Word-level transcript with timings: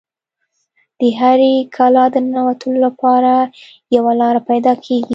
د 0.99 1.01
هرې 1.19 1.53
کلا 1.75 2.05
د 2.13 2.15
ننوتلو 2.25 2.77
لپاره 2.87 3.31
یوه 3.95 4.11
لاره 4.21 4.39
پیدا 4.49 4.73
کیږي 4.85 5.09